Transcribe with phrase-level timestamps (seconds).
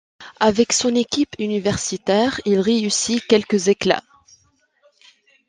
[0.39, 4.01] Avec son équipe universitaire, il réussit quelques éclats.